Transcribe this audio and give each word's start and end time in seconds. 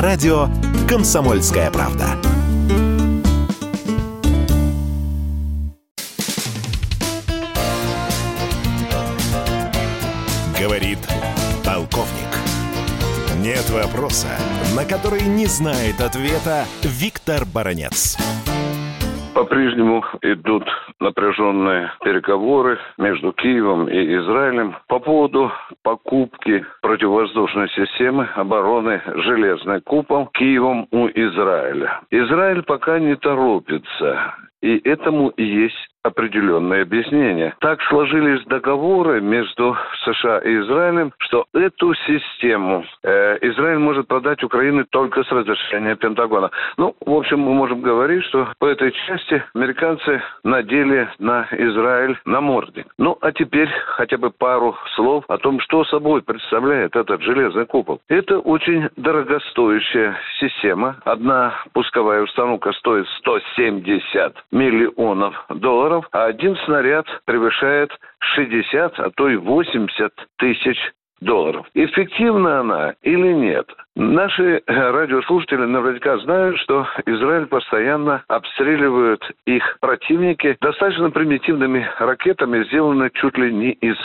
радио 0.00 0.48
«Комсомольская 0.88 1.70
правда». 1.70 2.16
Говорит 10.58 10.98
полковник. 11.64 12.10
Нет 13.38 13.70
вопроса, 13.70 14.26
на 14.74 14.84
который 14.86 15.22
не 15.22 15.46
знает 15.46 16.00
ответа 16.00 16.66
Виктор 16.82 17.44
Баранец. 17.44 18.16
По-прежнему 19.42 20.04
идут 20.22 20.62
напряженные 21.00 21.90
переговоры 22.04 22.78
между 22.96 23.32
Киевом 23.32 23.88
и 23.88 24.16
Израилем 24.18 24.76
по 24.86 25.00
поводу 25.00 25.50
покупки 25.82 26.64
противовоздушной 26.80 27.68
системы 27.70 28.28
обороны 28.36 29.02
«Железный 29.04 29.80
купол» 29.80 30.28
Киевом 30.28 30.86
у 30.92 31.08
Израиля. 31.08 32.02
Израиль 32.12 32.62
пока 32.62 33.00
не 33.00 33.16
торопится. 33.16 34.36
И 34.60 34.80
этому 34.88 35.32
есть 35.36 35.88
определенное 36.02 36.82
объяснение. 36.82 37.54
Так 37.60 37.80
сложились 37.82 38.44
договоры 38.46 39.20
между 39.20 39.76
США 40.04 40.38
и 40.38 40.60
Израилем, 40.60 41.12
что 41.18 41.46
эту 41.54 41.94
систему 41.94 42.84
э, 43.02 43.38
Израиль 43.42 43.78
может 43.78 44.08
продать 44.08 44.42
Украине 44.42 44.84
только 44.90 45.22
с 45.22 45.30
разрешения 45.30 45.96
Пентагона. 45.96 46.50
Ну, 46.76 46.94
в 47.04 47.12
общем, 47.12 47.40
мы 47.40 47.54
можем 47.54 47.80
говорить, 47.82 48.24
что 48.24 48.48
по 48.58 48.66
этой 48.66 48.92
части 49.06 49.42
американцы 49.54 50.22
надели 50.44 51.08
на 51.18 51.46
Израиль 51.52 52.18
намордник. 52.24 52.86
Ну, 52.98 53.16
а 53.20 53.32
теперь 53.32 53.68
хотя 53.86 54.18
бы 54.18 54.30
пару 54.30 54.76
слов 54.96 55.24
о 55.28 55.38
том, 55.38 55.60
что 55.60 55.84
собой 55.84 56.22
представляет 56.22 56.96
этот 56.96 57.22
железный 57.22 57.66
купол. 57.66 58.00
Это 58.08 58.38
очень 58.38 58.88
дорогостоящая 58.96 60.16
система. 60.40 60.96
Одна 61.04 61.54
пусковая 61.72 62.22
установка 62.22 62.72
стоит 62.72 63.06
170 63.18 64.34
миллионов 64.50 65.44
долларов, 65.48 65.91
а 66.12 66.24
один 66.26 66.56
снаряд 66.64 67.06
превышает 67.24 67.90
60, 68.34 68.98
а 68.98 69.10
то 69.10 69.28
и 69.28 69.36
80 69.36 70.12
тысяч 70.38 70.78
долларов. 71.20 71.66
Эффективна 71.74 72.60
она 72.60 72.94
или 73.02 73.32
нет? 73.32 73.66
Наши 73.94 74.62
э, 74.66 74.90
радиослушатели 74.90 75.66
наверняка 75.66 76.16
знают, 76.18 76.58
что 76.60 76.86
Израиль 77.04 77.44
постоянно 77.44 78.24
обстреливают 78.26 79.22
их 79.44 79.76
противники 79.80 80.56
достаточно 80.62 81.10
примитивными 81.10 81.86
ракетами, 81.98 82.64
сделанными 82.64 83.10
чуть 83.12 83.36
ли 83.36 83.52
не 83.52 83.72
из 83.72 83.96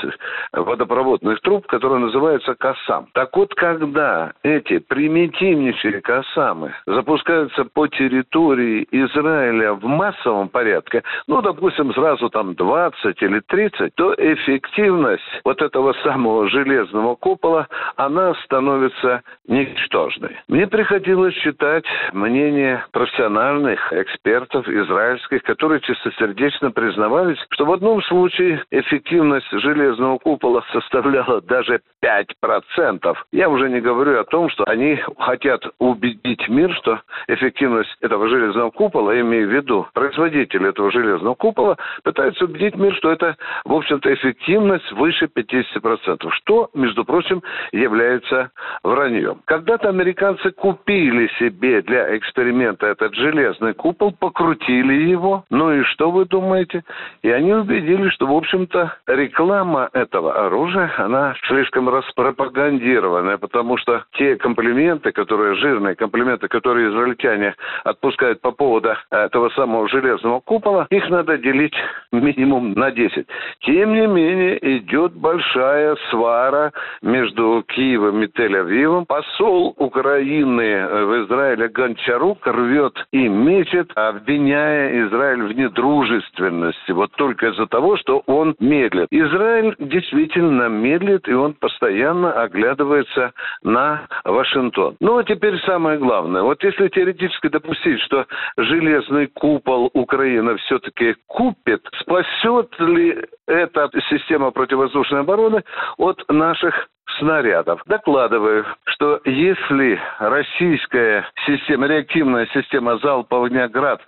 водопроводных 0.51 1.39
труб, 1.39 1.67
которые 1.67 1.99
называются 1.99 2.53
«Кассам». 2.55 3.07
Так 3.13 3.35
вот, 3.37 3.55
когда 3.55 4.33
эти 4.43 4.79
примитивнейшие 4.79 6.01
«Кассамы» 6.01 6.73
запускаются 6.85 7.63
по 7.63 7.87
территории 7.87 8.85
Израиля 8.91 9.71
в 9.73 9.85
массовом 9.85 10.49
порядке, 10.49 11.03
ну, 11.27 11.41
допустим, 11.41 11.93
сразу 11.93 12.29
там 12.29 12.55
20 12.55 13.21
или 13.21 13.39
30, 13.39 13.95
то 13.95 14.13
эффективность 14.17 15.23
вот 15.45 15.61
этого 15.61 15.93
самого 16.03 16.49
железного 16.49 17.15
купола, 17.15 17.69
она 17.95 18.33
становится 18.43 19.21
не 19.47 19.76
ничтожной. 19.77 20.37
Мне 20.47 20.67
приходилось 20.67 21.33
читать 21.35 21.85
мнение 22.13 22.83
профессиональных 22.91 23.93
экспертов 23.93 24.67
израильских, 24.67 25.43
которые 25.43 25.81
чистосердечно 25.81 26.71
признавались, 26.71 27.37
что 27.51 27.65
в 27.65 27.71
одном 27.71 28.01
случае 28.03 28.63
эффективность 28.71 29.49
железного 29.51 30.17
купола 30.17 30.63
составляла 30.71 31.41
даже 31.41 31.81
5%. 32.03 33.15
Я 33.31 33.49
уже 33.49 33.69
не 33.69 33.79
говорю 33.79 34.19
о 34.19 34.23
том, 34.23 34.49
что 34.49 34.63
они 34.65 34.99
хотят 35.19 35.63
убедить 35.79 36.47
мир, 36.49 36.73
что 36.75 37.01
эффективность 37.27 37.95
этого 38.01 38.27
железного 38.27 38.71
купола, 38.71 39.19
имею 39.19 39.47
в 39.47 39.51
виду 39.51 39.87
производители 39.93 40.69
этого 40.69 40.91
железного 40.91 41.35
купола, 41.35 41.77
пытаются 42.03 42.45
убедить 42.45 42.75
мир, 42.75 42.95
что 42.95 43.11
это, 43.11 43.35
в 43.65 43.73
общем-то, 43.73 44.13
эффективность 44.13 44.91
выше 44.93 45.25
50%, 45.25 46.29
что, 46.31 46.69
между 46.73 47.05
прочим, 47.05 47.41
является 47.71 48.51
враньем. 48.83 49.41
Когда 49.45 49.66
когда-то 49.67 49.89
американцы 49.89 50.51
купили 50.51 51.27
себе 51.39 51.81
для 51.81 52.15
эксперимента 52.15 52.87
этот 52.87 53.13
железный 53.15 53.73
купол, 53.73 54.13
покрутили 54.17 55.09
его. 55.09 55.43
Ну 55.49 55.73
и 55.73 55.83
что 55.83 56.09
вы 56.09 56.23
думаете? 56.23 56.85
И 57.21 57.29
они 57.29 57.53
убедились, 57.53 58.13
что, 58.13 58.27
в 58.27 58.31
общем-то, 58.31 58.93
реклама 59.07 59.89
этого 59.91 60.45
оружия, 60.45 60.89
она 60.97 61.35
слишком 61.47 61.89
распропагандированная, 61.89 63.37
потому 63.37 63.75
что 63.75 64.05
те 64.13 64.37
комплименты, 64.37 65.11
которые, 65.11 65.55
жирные 65.55 65.95
комплименты, 65.95 66.47
которые 66.47 66.89
израильтяне 66.89 67.53
отпускают 67.83 68.39
по 68.39 68.51
поводу 68.51 68.95
этого 69.11 69.49
самого 69.49 69.89
железного 69.89 70.39
купола, 70.39 70.87
их 70.89 71.09
надо 71.09 71.37
делить 71.37 71.75
минимум 72.13 72.71
на 72.71 72.89
10. 72.91 73.27
Тем 73.63 73.93
не 73.93 74.07
менее, 74.07 74.77
идет 74.77 75.11
большая 75.11 75.97
свара 76.09 76.71
между 77.01 77.65
Киевом 77.67 78.23
и 78.23 78.27
Тель-Авивом. 78.27 79.05
Посол 79.05 79.56
посол 79.57 79.75
Украины 79.77 80.61
э, 80.61 81.05
в 81.05 81.25
Израиле 81.25 81.67
Гончарук 81.69 82.45
рвет 82.45 82.93
и 83.11 83.27
мечет, 83.27 83.91
обвиняя 83.95 85.07
Израиль 85.07 85.43
в 85.43 85.51
недружественности. 85.53 86.91
Вот 86.91 87.11
только 87.13 87.47
из-за 87.47 87.67
того, 87.67 87.97
что 87.97 88.23
он 88.25 88.55
медлит. 88.59 89.07
Израиль 89.11 89.75
действительно 89.79 90.69
медлит, 90.69 91.27
и 91.27 91.33
он 91.33 91.53
постоянно 91.53 92.33
оглядывается 92.33 93.33
на 93.63 94.07
Вашингтон. 94.23 94.95
Ну, 94.99 95.17
а 95.17 95.23
теперь 95.23 95.57
самое 95.65 95.97
главное. 95.97 96.43
Вот 96.43 96.63
если 96.63 96.87
теоретически 96.89 97.47
допустить, 97.47 97.99
что 98.01 98.25
железный 98.57 99.27
купол 99.27 99.89
Украина 99.93 100.55
все-таки 100.57 101.15
купит, 101.27 101.81
спасет 101.99 102.69
ли 102.79 103.17
эта 103.47 103.89
система 104.09 104.51
противовоздушной 104.51 105.21
обороны 105.21 105.63
от 105.97 106.23
наших 106.29 106.87
снарядов. 107.19 107.81
Докладываю, 107.85 108.65
что 108.85 109.19
если 109.25 109.99
российская 110.19 111.25
система, 111.45 111.87
реактивная 111.87 112.47
система 112.53 112.97
залпового 112.97 113.47
огня 113.47 113.67
«Град» 113.67 114.01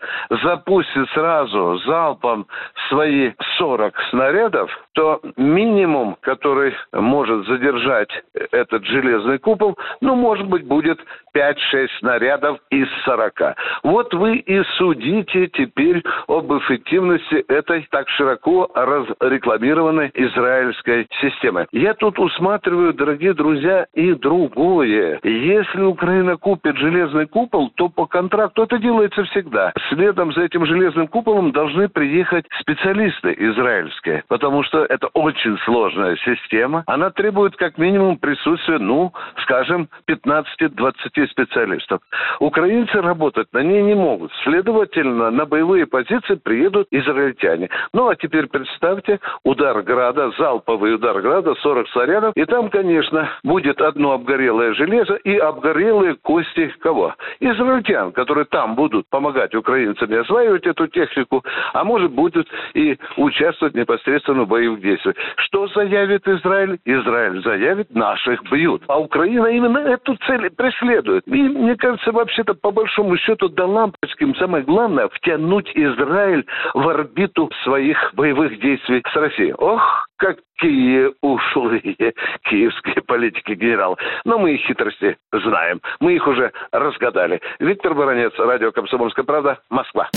запустит 0.44 1.10
сразу 1.10 1.78
залпом 1.86 2.48
свои 2.90 3.32
40 3.58 3.94
снарядов, 4.10 4.72
то 4.94 5.22
минимум, 5.38 6.18
который 6.22 6.74
может 6.94 7.46
задержать 7.48 8.10
этот 8.52 8.86
железный 8.86 9.38
купол, 9.38 9.78
ну, 10.02 10.16
может 10.16 10.48
быть, 10.48 10.66
будет 10.66 11.00
5-6 11.36 11.88
снарядов 12.00 12.60
из 12.70 12.88
40. 13.06 13.56
Вот 13.84 14.14
вы 14.14 14.38
и 14.38 14.64
судите 14.78 15.48
теперь 15.48 16.04
об 16.28 16.52
эффективности 16.54 17.46
этой 17.48 17.88
так 17.92 18.10
широко 18.10 18.70
разрекламированной 18.74 20.12
израильской 20.14 21.08
системы. 21.22 21.68
Я 21.72 21.94
тут 21.94 22.20
усматриваю 22.20 22.94
дорогие 23.00 23.34
друзья, 23.34 23.88
и 23.94 24.14
другое. 24.14 25.20
Если 25.24 25.82
Украина 25.82 26.36
купит 26.36 26.76
железный 26.78 27.28
купол, 27.28 27.72
то 27.76 27.88
по 27.88 28.06
контракту 28.06 28.64
это 28.64 28.78
делается 28.78 29.24
всегда. 29.24 29.72
Следом 29.90 30.34
за 30.34 30.42
этим 30.42 30.66
железным 30.66 31.08
куполом 31.08 31.54
должны 31.54 31.88
приехать 31.88 32.46
специалисты 32.60 33.34
израильские, 33.40 34.24
потому 34.28 34.64
что 34.64 34.84
это 34.84 35.08
очень 35.14 35.58
сложная 35.60 36.18
система. 36.18 36.84
Она 36.88 37.10
требует 37.10 37.56
как 37.56 37.78
минимум 37.78 38.18
присутствия, 38.18 38.80
ну, 38.80 39.14
скажем, 39.44 39.88
15-20 40.10 41.28
специалистов. 41.30 42.02
Украинцы 42.42 43.02
работать 43.02 43.48
на 43.54 43.64
ней 43.64 43.82
не 43.82 43.96
могут. 43.96 44.32
Следовательно, 44.44 45.32
на 45.32 45.46
боевые 45.46 45.86
позиции 45.86 46.36
приедут 46.36 46.88
израильтяне. 46.92 47.70
Ну, 47.94 48.10
а 48.10 48.16
теперь 48.18 48.48
представьте, 48.48 49.20
удар 49.46 49.82
града, 49.84 50.32
залповый 50.38 50.96
удар 50.96 51.22
града, 51.22 51.56
40 51.56 51.88
снарядов, 51.90 52.34
и 52.36 52.44
там, 52.44 52.70
конечно, 52.70 52.89
конечно, 52.90 53.30
будет 53.44 53.80
одно 53.82 54.14
обгорелое 54.14 54.74
железо 54.74 55.14
и 55.18 55.38
обгорелые 55.38 56.16
кости 56.16 56.74
кого? 56.80 57.14
Израильтян, 57.40 58.12
которые 58.12 58.46
там 58.46 58.74
будут 58.74 59.08
помогать 59.10 59.54
украинцам 59.54 60.12
осваивать 60.20 60.66
эту 60.66 60.88
технику, 60.88 61.44
а 61.74 61.84
может 61.84 62.12
будут 62.12 62.48
и 62.74 62.98
участвовать 63.16 63.76
непосредственно 63.76 64.44
в 64.44 64.48
боевых 64.48 64.82
действиях. 64.82 65.16
Что 65.38 65.68
заявит 65.68 66.28
Израиль? 66.28 66.80
Израиль 66.84 67.44
заявит, 67.44 67.94
наших 67.94 68.42
бьют. 68.50 68.82
А 68.88 69.00
Украина 69.00 69.48
именно 69.48 69.78
эту 69.78 70.16
цель 70.26 70.50
преследует. 70.50 71.28
И 71.28 71.32
мне 71.32 71.76
кажется, 71.76 72.12
вообще-то 72.12 72.56
по 72.56 72.72
большому 72.72 73.18
счету 73.18 73.50
до 73.50 73.68
лампочки 73.68 74.34
самое 74.40 74.64
главное 74.64 75.10
втянуть 75.10 75.72
Израиль 75.76 76.44
в 76.74 76.88
орбиту 76.88 77.52
своих 77.64 78.12
боевых 78.16 78.60
действий 78.60 79.04
с 79.08 79.16
Россией. 79.16 79.54
Ох, 79.54 80.09
какие 80.20 81.14
ушлые 81.22 81.82
киевские 82.44 83.02
политики 83.08 83.54
генералы. 83.54 83.96
Но 84.26 84.38
мы 84.38 84.54
их 84.54 84.62
хитрости 84.68 85.18
знаем. 85.32 85.82
Мы 86.00 86.16
их 86.16 86.28
уже 86.28 86.52
разгадали. 86.72 87.42
Виктор 87.60 87.96
Баранец, 87.96 88.34
радио 88.38 88.72
«Комсомольская 88.72 89.26
правда», 89.26 89.60
Москва. 89.70 90.10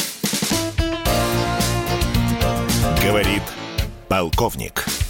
Говорит 3.03 3.43
полковник. 4.09 5.02